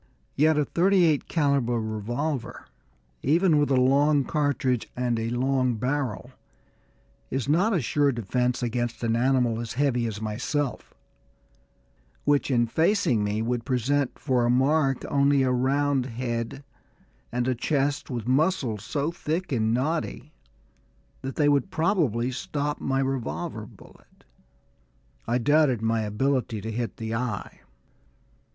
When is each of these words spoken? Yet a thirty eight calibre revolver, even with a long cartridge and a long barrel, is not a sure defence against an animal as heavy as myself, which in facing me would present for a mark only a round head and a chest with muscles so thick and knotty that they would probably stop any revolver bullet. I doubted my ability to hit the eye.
Yet 0.35 0.57
a 0.57 0.65
thirty 0.65 1.05
eight 1.05 1.27
calibre 1.27 1.79
revolver, 1.79 2.65
even 3.21 3.59
with 3.59 3.69
a 3.69 3.75
long 3.79 4.23
cartridge 4.23 4.89
and 4.95 5.19
a 5.19 5.29
long 5.29 5.75
barrel, 5.75 6.31
is 7.29 7.47
not 7.47 7.73
a 7.73 7.79
sure 7.81 8.11
defence 8.11 8.63
against 8.63 9.03
an 9.03 9.15
animal 9.15 9.59
as 9.61 9.73
heavy 9.73 10.07
as 10.07 10.19
myself, 10.19 10.95
which 12.25 12.49
in 12.49 12.65
facing 12.65 13.23
me 13.23 13.43
would 13.43 13.63
present 13.63 14.17
for 14.17 14.43
a 14.43 14.49
mark 14.49 15.05
only 15.07 15.43
a 15.43 15.51
round 15.51 16.07
head 16.07 16.63
and 17.31 17.47
a 17.47 17.53
chest 17.53 18.09
with 18.09 18.27
muscles 18.27 18.83
so 18.83 19.11
thick 19.11 19.51
and 19.51 19.71
knotty 19.71 20.33
that 21.21 21.35
they 21.35 21.47
would 21.47 21.69
probably 21.69 22.31
stop 22.31 22.81
any 22.81 23.03
revolver 23.03 23.67
bullet. 23.67 24.23
I 25.27 25.37
doubted 25.37 25.83
my 25.83 26.01
ability 26.01 26.59
to 26.61 26.71
hit 26.71 26.97
the 26.97 27.13
eye. 27.13 27.59